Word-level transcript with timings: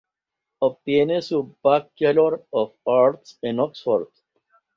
Obtiene 0.57 1.21
su 1.21 1.55
Bachelor 1.61 2.47
of 2.49 2.73
Arts 2.87 3.37
en 3.43 3.59
Oxford. 3.59 4.07